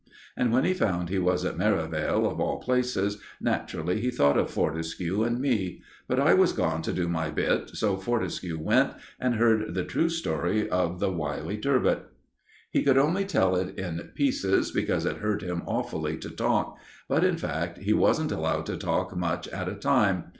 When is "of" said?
2.27-2.39, 4.35-4.49, 10.67-10.99